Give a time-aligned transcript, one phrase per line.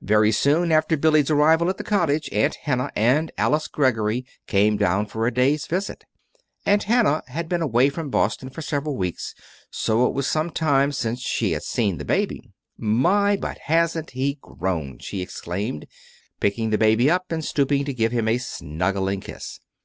[0.00, 5.06] Very soon after Billy's arrival at the cottage, Aunt Hannah and Alice Greggory came down
[5.06, 6.04] for a day's visit.
[6.64, 9.34] Aunt Hannah had been away from Boston for several weeks,
[9.68, 12.52] so it was some time since she had seen the baby.
[12.78, 15.88] "My, but hasn't he grown!" she exclaimed,
[16.38, 19.58] picking the baby up and stooping to give him a snuggling kiss.